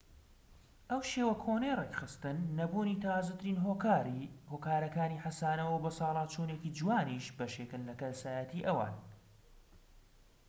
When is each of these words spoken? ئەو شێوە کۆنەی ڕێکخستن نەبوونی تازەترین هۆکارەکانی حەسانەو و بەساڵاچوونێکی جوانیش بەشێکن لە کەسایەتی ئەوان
ئەو 0.91 1.01
شێوە 1.11 1.35
کۆنەی 1.43 1.77
ڕێکخستن 1.79 2.37
نەبوونی 2.59 3.01
تازەترین 3.03 3.57
هۆکارەکانی 4.51 5.21
حەسانەو 5.25 5.69
و 5.73 5.81
بەساڵاچوونێکی 5.83 6.75
جوانیش 6.77 7.25
بەشێکن 7.37 7.81
لە 7.89 7.93
کەسایەتی 8.01 8.65
ئەوان 8.67 8.95